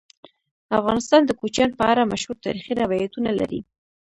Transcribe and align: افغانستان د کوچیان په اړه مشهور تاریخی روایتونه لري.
افغانستان 0.79 1.21
د 1.25 1.31
کوچیان 1.39 1.71
په 1.79 1.83
اړه 1.91 2.09
مشهور 2.13 2.37
تاریخی 2.45 2.73
روایتونه 2.81 3.29
لري. 3.39 3.59